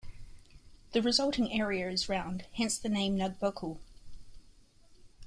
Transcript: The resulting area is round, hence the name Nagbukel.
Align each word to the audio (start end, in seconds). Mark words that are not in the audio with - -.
The 0.93 1.01
resulting 1.03 1.53
area 1.53 1.87
is 1.87 2.09
round, 2.09 2.47
hence 2.53 2.75
the 2.79 2.89
name 2.89 3.15
Nagbukel. 3.17 3.77